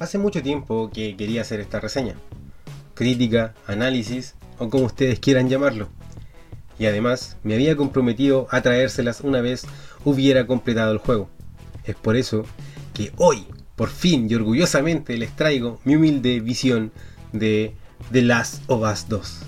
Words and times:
Hace 0.00 0.16
mucho 0.16 0.42
tiempo 0.42 0.90
que 0.94 1.16
quería 1.16 1.40
hacer 1.40 1.58
esta 1.58 1.80
reseña. 1.80 2.14
Crítica, 2.94 3.54
análisis 3.66 4.36
o 4.58 4.68
como 4.68 4.84
ustedes 4.84 5.18
quieran 5.18 5.48
llamarlo. 5.48 5.88
Y 6.78 6.86
además 6.86 7.36
me 7.42 7.54
había 7.54 7.76
comprometido 7.76 8.46
a 8.52 8.60
traérselas 8.60 9.22
una 9.22 9.40
vez 9.40 9.66
hubiera 10.04 10.46
completado 10.46 10.92
el 10.92 10.98
juego. 10.98 11.28
Es 11.84 11.96
por 11.96 12.14
eso 12.14 12.44
que 12.94 13.10
hoy, 13.16 13.46
por 13.74 13.88
fin 13.88 14.28
y 14.30 14.36
orgullosamente 14.36 15.18
les 15.18 15.34
traigo 15.34 15.80
mi 15.84 15.96
humilde 15.96 16.38
visión 16.38 16.92
de 17.32 17.74
The 18.12 18.22
Last 18.22 18.62
of 18.68 18.88
Us 18.88 19.08
2. 19.08 19.40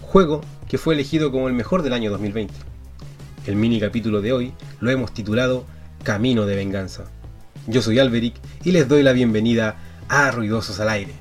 Juego 0.00 0.40
que 0.68 0.78
fue 0.78 0.94
elegido 0.94 1.30
como 1.30 1.48
el 1.48 1.54
mejor 1.54 1.82
del 1.82 1.92
año 1.92 2.10
2020. 2.10 2.54
El 3.46 3.56
mini 3.56 3.78
capítulo 3.78 4.22
de 4.22 4.32
hoy 4.32 4.54
lo 4.80 4.90
hemos 4.90 5.12
titulado 5.12 5.66
Camino 6.02 6.46
de 6.46 6.56
Venganza. 6.56 7.10
Yo 7.66 7.82
soy 7.82 7.98
Alberic 7.98 8.34
y 8.64 8.72
les 8.72 8.88
doy 8.88 9.02
la 9.02 9.12
bienvenida 9.12 9.76
a 10.08 10.30
Ruidosos 10.30 10.80
al 10.80 10.88
Aire. 10.88 11.12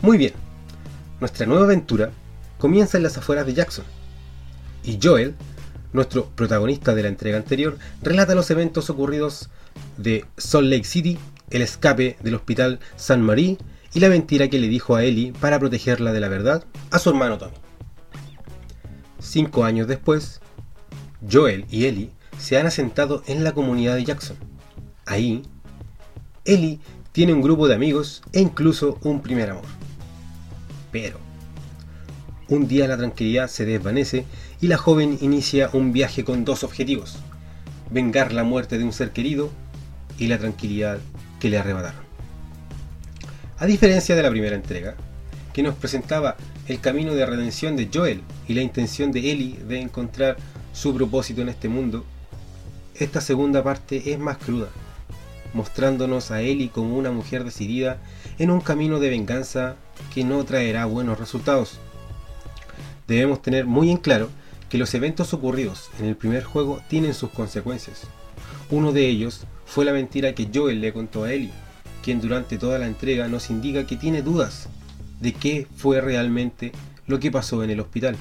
Muy 0.00 0.18
bien, 0.18 0.32
nuestra 1.20 1.46
nueva 1.46 1.64
aventura 1.64 2.10
comienza 2.58 2.96
en 2.96 3.04
las 3.04 3.16
afueras 3.18 3.46
de 3.46 3.54
Jackson. 3.54 3.84
Y 4.84 4.98
Joel, 5.02 5.34
nuestro 5.92 6.26
protagonista 6.30 6.94
de 6.94 7.02
la 7.02 7.08
entrega 7.08 7.36
anterior, 7.36 7.78
relata 8.02 8.34
los 8.34 8.50
eventos 8.50 8.90
ocurridos 8.90 9.48
de 9.96 10.24
Salt 10.36 10.68
Lake 10.68 10.84
City, 10.84 11.18
el 11.50 11.62
escape 11.62 12.16
del 12.22 12.34
hospital 12.34 12.80
San 12.96 13.22
Marie 13.22 13.58
y 13.94 14.00
la 14.00 14.08
mentira 14.08 14.48
que 14.48 14.58
le 14.58 14.68
dijo 14.68 14.96
a 14.96 15.04
Ellie 15.04 15.32
para 15.40 15.58
protegerla 15.58 16.12
de 16.12 16.20
la 16.20 16.28
verdad 16.28 16.64
a 16.90 16.98
su 16.98 17.10
hermano 17.10 17.38
Tommy. 17.38 17.54
Cinco 19.20 19.64
años 19.64 19.86
después, 19.86 20.41
Joel 21.30 21.66
y 21.70 21.86
Ellie 21.86 22.10
se 22.38 22.58
han 22.58 22.66
asentado 22.66 23.22
en 23.26 23.44
la 23.44 23.52
comunidad 23.52 23.94
de 23.94 24.04
Jackson. 24.04 24.36
Ahí, 25.06 25.42
Ellie 26.44 26.80
tiene 27.12 27.32
un 27.32 27.42
grupo 27.42 27.68
de 27.68 27.74
amigos 27.74 28.22
e 28.32 28.40
incluso 28.40 28.98
un 29.02 29.20
primer 29.20 29.50
amor. 29.50 29.64
Pero, 30.90 31.18
un 32.48 32.68
día 32.68 32.88
la 32.88 32.96
tranquilidad 32.96 33.48
se 33.48 33.64
desvanece 33.64 34.24
y 34.60 34.68
la 34.68 34.76
joven 34.76 35.18
inicia 35.20 35.70
un 35.72 35.92
viaje 35.92 36.24
con 36.24 36.44
dos 36.44 36.64
objetivos. 36.64 37.16
Vengar 37.90 38.32
la 38.32 38.44
muerte 38.44 38.78
de 38.78 38.84
un 38.84 38.92
ser 38.92 39.12
querido 39.12 39.50
y 40.18 40.26
la 40.26 40.38
tranquilidad 40.38 40.98
que 41.40 41.48
le 41.48 41.58
arrebataron. 41.58 42.02
A 43.58 43.66
diferencia 43.66 44.16
de 44.16 44.22
la 44.22 44.30
primera 44.30 44.56
entrega, 44.56 44.96
que 45.52 45.62
nos 45.62 45.74
presentaba 45.74 46.36
el 46.66 46.80
camino 46.80 47.14
de 47.14 47.26
redención 47.26 47.76
de 47.76 47.88
Joel 47.92 48.22
y 48.48 48.54
la 48.54 48.62
intención 48.62 49.12
de 49.12 49.30
Ellie 49.30 49.58
de 49.68 49.80
encontrar 49.80 50.36
su 50.72 50.94
propósito 50.94 51.42
en 51.42 51.48
este 51.48 51.68
mundo, 51.68 52.04
esta 52.94 53.20
segunda 53.20 53.62
parte 53.62 54.12
es 54.12 54.18
más 54.18 54.38
cruda, 54.38 54.68
mostrándonos 55.54 56.30
a 56.30 56.40
Ellie 56.40 56.70
como 56.70 56.96
una 56.96 57.10
mujer 57.10 57.44
decidida 57.44 57.98
en 58.38 58.50
un 58.50 58.60
camino 58.60 59.00
de 59.00 59.10
venganza 59.10 59.76
que 60.14 60.24
no 60.24 60.44
traerá 60.44 60.84
buenos 60.86 61.18
resultados. 61.18 61.78
Debemos 63.06 63.42
tener 63.42 63.66
muy 63.66 63.90
en 63.90 63.98
claro 63.98 64.28
que 64.68 64.78
los 64.78 64.94
eventos 64.94 65.34
ocurridos 65.34 65.90
en 65.98 66.06
el 66.06 66.16
primer 66.16 66.44
juego 66.44 66.80
tienen 66.88 67.14
sus 67.14 67.30
consecuencias. 67.30 68.02
Uno 68.70 68.92
de 68.92 69.06
ellos 69.06 69.46
fue 69.66 69.84
la 69.84 69.92
mentira 69.92 70.34
que 70.34 70.48
Joel 70.52 70.80
le 70.80 70.92
contó 70.92 71.24
a 71.24 71.32
Ellie, 71.32 71.52
quien 72.02 72.20
durante 72.20 72.58
toda 72.58 72.78
la 72.78 72.86
entrega 72.86 73.28
nos 73.28 73.50
indica 73.50 73.86
que 73.86 73.96
tiene 73.96 74.22
dudas 74.22 74.68
de 75.20 75.32
qué 75.34 75.66
fue 75.76 76.00
realmente 76.00 76.72
lo 77.06 77.20
que 77.20 77.30
pasó 77.30 77.62
en 77.62 77.70
el 77.70 77.80
hospital, 77.80 78.16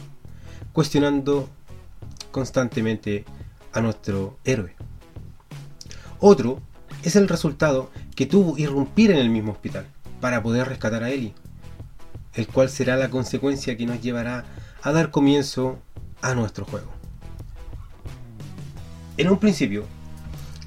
cuestionando 0.74 1.50
constantemente 2.32 3.26
a 3.74 3.82
nuestro 3.82 4.38
héroe. 4.44 4.76
Otro 6.20 6.62
es 7.04 7.16
el 7.16 7.28
resultado 7.28 7.90
que 8.16 8.26
tuvo 8.26 8.58
irrumpir 8.58 9.12
en 9.12 9.18
el 9.18 9.30
mismo 9.30 9.52
hospital 9.52 9.86
para 10.20 10.44
poder 10.44 10.68
rescatar 10.68 11.04
a 11.04 11.10
Ellie, 11.10 11.34
el 12.34 12.48
cual 12.48 12.70
será 12.70 12.96
la 12.96 13.10
consecuencia 13.10 13.76
que 13.76 13.86
nos 13.86 14.02
llevará 14.02 14.46
a 14.84 14.92
dar 14.92 15.12
comienzo 15.12 15.80
a 16.22 16.36
nuestro 16.36 16.66
juego. 16.66 16.92
En 19.18 19.30
un 19.30 19.38
principio, 19.38 19.86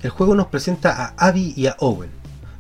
el 0.03 0.11
juego 0.11 0.35
nos 0.35 0.49
presenta 0.49 0.93
a 0.93 1.15
Abby 1.17 1.55
y 1.57 1.67
a 1.67 1.77
Owen, 1.79 2.11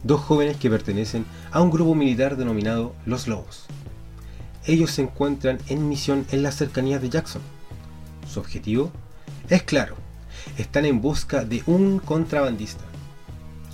dos 0.03 0.21
jóvenes 0.21 0.57
que 0.57 0.71
pertenecen 0.71 1.27
a 1.51 1.61
un 1.61 1.71
grupo 1.71 1.95
militar 1.95 2.37
denominado 2.37 2.95
Los 3.05 3.28
Lobos. 3.28 3.67
Ellos 4.67 4.93
se 4.93 5.03
encuentran 5.03 5.59
en 5.69 5.89
misión 5.89 6.27
en 6.31 6.43
las 6.43 6.57
cercanías 6.57 7.03
de 7.03 7.11
Jackson, 7.11 7.43
su 8.34 8.41
objetivo 8.41 8.91
es 9.49 9.62
claro, 9.62 9.95
están 10.59 10.84
en 10.84 11.00
busca 11.00 11.45
de 11.45 11.62
un 11.67 12.00
contrabandista, 12.00 12.84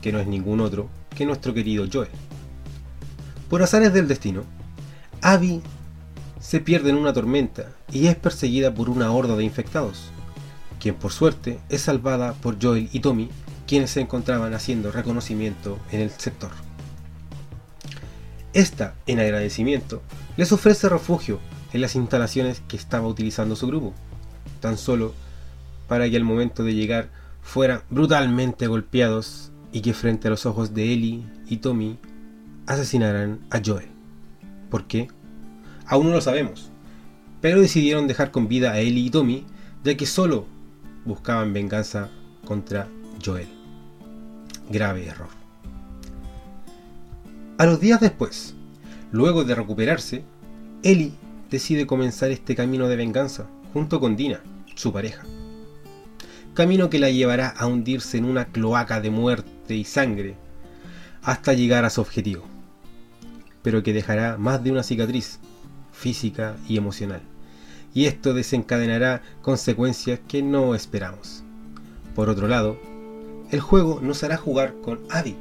que 0.02 0.12
no 0.12 0.20
es 0.20 0.26
ningún 0.26 0.60
otro 0.60 0.88
que 1.16 1.24
nuestro 1.24 1.54
querido 1.54 1.86
Joel. 1.90 2.10
Por 3.48 3.62
azares 3.62 3.92
del 3.92 4.06
destino, 4.06 4.44
Abby 5.22 5.62
se 6.40 6.60
pierde 6.60 6.90
en 6.90 6.96
una 6.96 7.12
tormenta 7.12 7.72
y 7.90 8.06
es 8.06 8.16
perseguida 8.16 8.74
por 8.74 8.90
una 8.90 9.10
horda 9.12 9.34
de 9.34 9.44
infectados, 9.44 10.10
quien 10.78 10.94
por 10.94 11.12
suerte 11.12 11.58
es 11.70 11.80
salvada 11.82 12.34
por 12.34 12.62
Joel 12.62 12.88
y 12.92 13.00
Tommy, 13.00 13.30
quienes 13.66 13.90
se 13.90 14.00
encontraban 14.00 14.52
haciendo 14.52 14.92
reconocimiento 14.92 15.78
en 15.90 16.00
el 16.00 16.10
sector. 16.10 16.50
Esta, 18.52 18.94
en 19.06 19.20
agradecimiento, 19.20 20.02
les 20.36 20.52
ofrece 20.52 20.88
refugio 20.88 21.38
en 21.72 21.80
las 21.80 21.94
instalaciones 21.94 22.62
que 22.68 22.76
estaba 22.76 23.06
utilizando 23.06 23.56
su 23.56 23.66
grupo, 23.66 23.94
tan 24.60 24.78
solo 24.78 25.14
para 25.88 26.08
que 26.08 26.16
al 26.16 26.24
momento 26.24 26.62
de 26.62 26.74
llegar 26.74 27.10
fueran 27.42 27.82
brutalmente 27.90 28.66
golpeados 28.66 29.50
y 29.72 29.80
que 29.80 29.94
frente 29.94 30.28
a 30.28 30.30
los 30.30 30.46
ojos 30.46 30.74
de 30.74 30.92
Ellie 30.92 31.24
y 31.46 31.58
Tommy 31.58 31.98
asesinaran 32.66 33.40
a 33.50 33.60
Joel. 33.64 33.88
¿Por 34.70 34.86
qué? 34.86 35.08
Aún 35.86 36.08
no 36.08 36.12
lo 36.12 36.20
sabemos, 36.20 36.70
pero 37.40 37.60
decidieron 37.60 38.06
dejar 38.06 38.30
con 38.30 38.46
vida 38.46 38.72
a 38.72 38.78
Ellie 38.78 39.06
y 39.06 39.10
Tommy 39.10 39.44
ya 39.82 39.96
que 39.96 40.06
solo 40.06 40.46
buscaban 41.04 41.52
venganza 41.52 42.08
contra 42.44 42.88
Joel. 43.24 43.48
Grave 44.70 45.06
error. 45.06 45.28
A 47.58 47.66
los 47.66 47.80
días 47.80 48.00
después, 48.00 48.54
luego 49.10 49.44
de 49.44 49.54
recuperarse, 49.54 50.22
Ellie 50.82 51.14
decide 51.50 51.86
comenzar 51.86 52.30
este 52.30 52.54
camino 52.54 52.88
de 52.88 52.96
venganza 52.96 53.46
junto 53.72 54.00
con 54.00 54.16
Dina, 54.16 54.40
su 54.74 54.92
pareja. 54.92 55.24
Camino 56.54 56.90
que 56.90 56.98
la 56.98 57.10
llevará 57.10 57.48
a 57.48 57.66
hundirse 57.66 58.18
en 58.18 58.24
una 58.24 58.46
cloaca 58.46 59.00
de 59.00 59.10
muerte 59.10 59.74
y 59.74 59.84
sangre 59.84 60.36
hasta 61.22 61.52
llegar 61.52 61.84
a 61.84 61.90
su 61.90 62.00
objetivo, 62.00 62.44
pero 63.62 63.82
que 63.82 63.92
dejará 63.92 64.36
más 64.36 64.62
de 64.64 64.72
una 64.72 64.82
cicatriz 64.82 65.38
física 65.92 66.56
y 66.68 66.76
emocional, 66.76 67.20
y 67.94 68.06
esto 68.06 68.34
desencadenará 68.34 69.22
consecuencias 69.42 70.20
que 70.26 70.42
no 70.42 70.74
esperamos. 70.74 71.44
Por 72.14 72.28
otro 72.28 72.48
lado, 72.48 72.78
el 73.50 73.60
juego 73.60 74.00
nos 74.02 74.24
hará 74.24 74.36
jugar 74.36 74.74
con 74.82 75.00
Abby, 75.10 75.36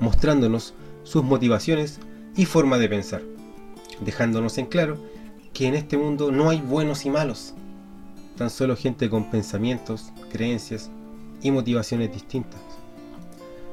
mostrándonos 0.00 0.74
sus 1.04 1.22
motivaciones 1.22 2.00
y 2.36 2.46
forma 2.46 2.78
de 2.78 2.88
pensar, 2.88 3.22
dejándonos 4.04 4.58
en 4.58 4.66
claro 4.66 4.98
que 5.52 5.66
en 5.66 5.74
este 5.74 5.96
mundo 5.96 6.32
no 6.32 6.50
hay 6.50 6.60
buenos 6.60 7.04
y 7.04 7.10
malos, 7.10 7.54
tan 8.36 8.50
solo 8.50 8.76
gente 8.76 9.10
con 9.10 9.30
pensamientos, 9.30 10.12
creencias 10.30 10.90
y 11.42 11.50
motivaciones 11.50 12.12
distintas, 12.12 12.60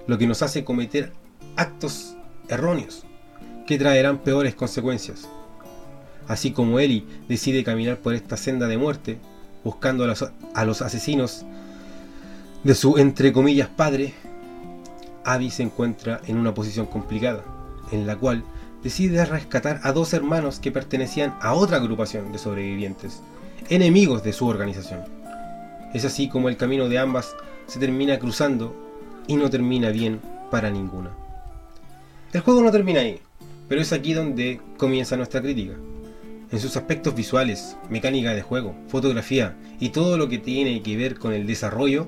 lo 0.07 0.17
que 0.17 0.27
nos 0.27 0.41
hace 0.41 0.63
cometer 0.63 1.13
actos 1.55 2.15
erróneos 2.47 3.05
que 3.65 3.77
traerán 3.77 4.19
peores 4.19 4.55
consecuencias. 4.55 5.29
Así 6.27 6.51
como 6.51 6.79
Eli 6.79 7.07
decide 7.27 7.63
caminar 7.63 7.97
por 7.97 8.13
esta 8.13 8.37
senda 8.37 8.67
de 8.67 8.77
muerte, 8.77 9.19
buscando 9.63 10.03
a 10.03 10.07
los, 10.07 10.25
a 10.53 10.65
los 10.65 10.81
asesinos 10.81 11.45
de 12.63 12.75
su 12.75 12.97
entre 12.97 13.31
comillas 13.31 13.69
padre, 13.69 14.13
Abby 15.23 15.49
se 15.49 15.63
encuentra 15.63 16.21
en 16.27 16.37
una 16.37 16.53
posición 16.53 16.87
complicada, 16.87 17.43
en 17.91 18.05
la 18.05 18.15
cual 18.15 18.43
decide 18.83 19.25
rescatar 19.25 19.79
a 19.83 19.91
dos 19.91 20.13
hermanos 20.13 20.59
que 20.59 20.71
pertenecían 20.71 21.35
a 21.41 21.53
otra 21.53 21.77
agrupación 21.77 22.31
de 22.31 22.37
sobrevivientes, 22.37 23.21
enemigos 23.69 24.23
de 24.23 24.33
su 24.33 24.47
organización. 24.47 25.01
Es 25.93 26.05
así 26.05 26.29
como 26.29 26.49
el 26.49 26.57
camino 26.57 26.87
de 26.87 26.99
ambas 26.99 27.35
se 27.67 27.79
termina 27.79 28.19
cruzando 28.19 28.75
y 29.27 29.35
no 29.35 29.49
termina 29.49 29.89
bien 29.89 30.19
para 30.49 30.69
ninguna. 30.69 31.11
El 32.33 32.41
juego 32.41 32.61
no 32.61 32.71
termina 32.71 33.01
ahí, 33.01 33.19
pero 33.67 33.81
es 33.81 33.91
aquí 33.91 34.13
donde 34.13 34.61
comienza 34.77 35.17
nuestra 35.17 35.41
crítica. 35.41 35.73
En 36.51 36.59
sus 36.59 36.75
aspectos 36.77 37.15
visuales, 37.15 37.77
mecánica 37.89 38.33
de 38.33 38.41
juego, 38.41 38.75
fotografía 38.87 39.55
y 39.79 39.89
todo 39.89 40.17
lo 40.17 40.29
que 40.29 40.39
tiene 40.39 40.81
que 40.81 40.97
ver 40.97 41.19
con 41.19 41.33
el 41.33 41.45
desarrollo, 41.45 42.07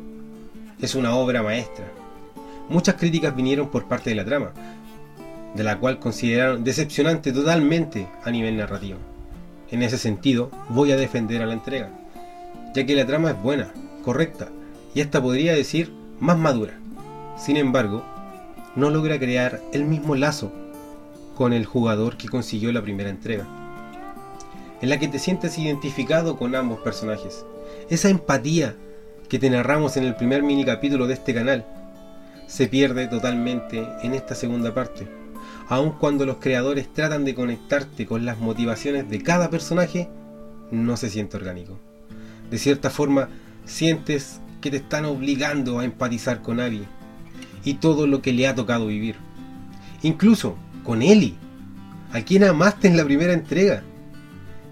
es 0.82 0.96
una 0.96 1.16
obra 1.16 1.44
maestra. 1.44 1.86
Muchas 2.70 2.96
críticas 2.96 3.36
vinieron 3.36 3.70
por 3.70 3.88
parte 3.88 4.10
de 4.10 4.16
la 4.16 4.26
trama, 4.26 4.52
de 5.56 5.64
la 5.64 5.78
cual 5.78 6.00
consideraron 6.00 6.64
decepcionante 6.64 7.32
totalmente 7.32 8.08
a 8.24 8.32
nivel 8.32 8.58
narrativo. 8.58 9.00
En 9.70 9.84
ese 9.84 9.98
sentido, 9.98 10.52
voy 10.70 10.92
a 10.92 10.98
defender 10.98 11.42
a 11.42 11.46
la 11.46 11.54
entrega, 11.54 11.90
ya 12.74 12.86
que 12.86 12.96
la 12.96 13.06
trama 13.06 13.32
es 13.32 13.42
buena, 13.42 13.72
correcta, 14.04 14.50
y 14.94 15.02
hasta 15.02 15.22
podría 15.22 15.54
decir 15.54 15.92
más 16.20 16.38
madura. 16.38 16.74
Sin 17.38 17.58
embargo, 17.58 18.04
no 18.76 18.90
logra 18.90 19.20
crear 19.20 19.62
el 19.74 19.86
mismo 19.86 20.16
lazo 20.16 20.52
con 21.36 21.54
el 21.54 21.66
jugador 21.66 22.18
que 22.18 22.30
consiguió 22.30 22.72
la 22.72 22.82
primera 22.82 23.10
entrega, 23.10 23.48
en 24.82 24.90
la 24.90 25.00
que 25.00 25.08
te 25.08 25.20
sientes 25.20 25.58
identificado 25.58 26.38
con 26.38 26.56
ambos 26.56 26.80
personajes. 26.80 27.46
Esa 27.90 28.10
empatía 28.10 28.76
que 29.28 29.40
te 29.40 29.50
narramos 29.50 29.98
en 29.98 30.04
el 30.04 30.16
primer 30.16 30.44
mini 30.44 30.66
capítulo 30.66 31.08
de 31.08 31.14
este 31.14 31.34
canal 31.34 31.66
se 32.48 32.68
pierde 32.68 33.08
totalmente 33.08 33.88
en 34.04 34.14
esta 34.14 34.36
segunda 34.36 34.74
parte. 34.74 35.21
Aun 35.72 35.92
cuando 35.92 36.26
los 36.26 36.36
creadores 36.36 36.92
tratan 36.92 37.24
de 37.24 37.34
conectarte 37.34 38.06
con 38.06 38.26
las 38.26 38.38
motivaciones 38.38 39.10
de 39.10 39.24
cada 39.24 39.50
personaje, 39.50 40.10
no 40.70 40.98
se 40.98 41.10
siente 41.10 41.38
orgánico. 41.38 41.80
De 42.50 42.58
cierta 42.58 42.90
forma, 42.90 43.30
sientes 43.64 44.42
que 44.60 44.70
te 44.70 44.76
están 44.76 45.06
obligando 45.06 45.80
a 45.80 45.86
empatizar 45.86 46.42
con 46.42 46.60
Abby 46.60 46.84
y 47.64 47.76
todo 47.76 48.06
lo 48.06 48.22
que 48.22 48.34
le 48.34 48.50
ha 48.50 48.54
tocado 48.54 48.88
vivir. 48.88 49.16
Incluso 50.02 50.58
con 50.84 51.02
Ellie, 51.02 51.36
a 52.12 52.20
quien 52.20 52.44
amaste 52.44 52.90
en 52.90 52.98
la 52.98 53.06
primera 53.06 53.32
entrega. 53.32 53.82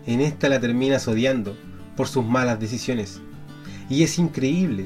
En 0.06 0.20
esta 0.20 0.50
la 0.50 0.60
terminas 0.60 1.08
odiando 1.08 1.56
por 1.96 2.10
sus 2.10 2.26
malas 2.26 2.60
decisiones. 2.60 3.22
Y 3.90 4.04
es 4.04 4.20
increíble 4.20 4.86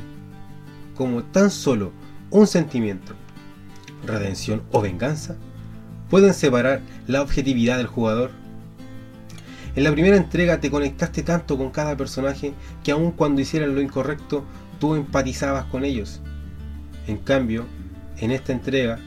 como 0.93 1.23
tan 1.23 1.49
solo 1.49 1.91
un 2.29 2.45
sentimiento, 2.45 3.13
redención 4.05 4.61
o 4.71 4.79
venganza, 4.79 5.37
pueden 6.09 6.33
separar 6.33 6.81
la 7.07 7.21
objetividad 7.21 7.77
del 7.77 7.87
jugador. 7.87 8.31
En 9.75 9.83
la 9.83 9.91
primera 9.91 10.17
entrega 10.17 10.59
te 10.59 10.69
conectaste 10.69 11.23
tanto 11.23 11.57
con 11.57 11.71
cada 11.71 11.97
personaje 11.97 12.53
que 12.83 12.91
aun 12.91 13.11
cuando 13.11 13.41
hicieran 13.41 13.73
lo 13.73 13.81
incorrecto, 13.81 14.43
tú 14.79 14.95
empatizabas 14.95 15.65
con 15.65 15.83
ellos. 15.83 16.21
En 17.07 17.17
cambio, 17.17 17.65
en 18.17 18.31
esta 18.31 18.53
entrega, 18.53 18.99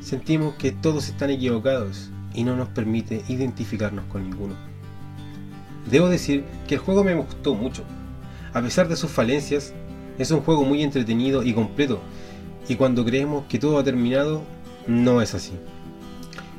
sentimos 0.00 0.54
que 0.54 0.72
todos 0.72 1.08
están 1.08 1.30
equivocados 1.30 2.10
y 2.34 2.44
no 2.44 2.56
nos 2.56 2.68
permite 2.68 3.22
identificarnos 3.28 4.06
con 4.06 4.24
ninguno. 4.24 4.54
Debo 5.90 6.08
decir 6.08 6.44
que 6.66 6.76
el 6.76 6.80
juego 6.80 7.04
me 7.04 7.14
gustó 7.14 7.54
mucho. 7.54 7.84
A 8.54 8.62
pesar 8.62 8.88
de 8.88 8.96
sus 8.96 9.10
falencias, 9.10 9.74
es 10.18 10.30
un 10.30 10.40
juego 10.40 10.64
muy 10.64 10.82
entretenido 10.82 11.42
y 11.42 11.52
completo 11.52 12.00
y 12.68 12.76
cuando 12.76 13.04
creemos 13.04 13.44
que 13.48 13.58
todo 13.58 13.78
ha 13.78 13.84
terminado, 13.84 14.42
no 14.86 15.20
es 15.20 15.34
así. 15.34 15.52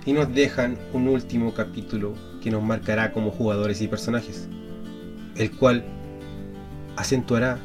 Y 0.05 0.13
nos 0.13 0.33
dejan 0.33 0.77
un 0.93 1.07
último 1.07 1.53
capítulo 1.53 2.13
que 2.41 2.51
nos 2.51 2.61
marcará 2.61 3.11
como 3.11 3.31
jugadores 3.31 3.81
y 3.81 3.87
personajes, 3.87 4.47
el 5.35 5.51
cual 5.51 5.83
acentuará 6.95 7.59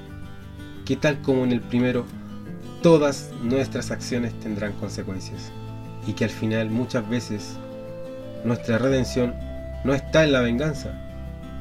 que 0.85 0.97
tal 0.97 1.21
como 1.21 1.45
en 1.45 1.53
el 1.53 1.61
primero, 1.61 2.07
todas 2.83 3.31
nuestras 3.43 3.91
acciones 3.91 4.33
tendrán 4.41 4.73
consecuencias 4.73 5.53
y 6.07 6.15
que 6.15 6.25
al 6.25 6.31
final 6.31 6.71
muchas 6.71 7.09
veces 7.09 7.57
nuestra 8.45 8.79
redención 8.79 9.35
no 9.85 9.95
está 9.95 10.25
en 10.25 10.33
la 10.33 10.41
venganza, 10.41 10.99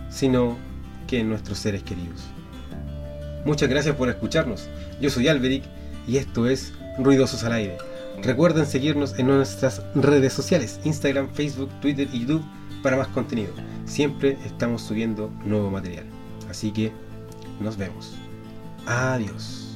sino 0.09 0.57
que 1.07 1.19
en 1.19 1.29
nuestros 1.29 1.59
seres 1.59 1.83
queridos. 1.83 2.23
Muchas 3.45 3.69
gracias 3.69 3.95
por 3.95 4.09
escucharnos. 4.09 4.69
Yo 5.01 5.09
soy 5.09 5.27
Alberic 5.27 5.63
y 6.07 6.17
esto 6.17 6.47
es 6.47 6.73
Ruidosos 6.97 7.43
al 7.43 7.53
Aire. 7.53 7.88
Recuerden 8.23 8.65
seguirnos 8.65 9.17
en 9.17 9.27
nuestras 9.27 9.81
redes 9.95 10.33
sociales, 10.33 10.79
Instagram, 10.83 11.29
Facebook, 11.33 11.69
Twitter 11.81 12.07
y 12.11 12.21
YouTube 12.21 12.43
para 12.83 12.97
más 12.97 13.07
contenido. 13.09 13.53
Siempre 13.85 14.37
estamos 14.45 14.81
subiendo 14.81 15.31
nuevo 15.45 15.69
material. 15.69 16.05
Así 16.49 16.71
que 16.71 16.91
nos 17.59 17.77
vemos. 17.77 18.13
Adiós. 18.85 19.68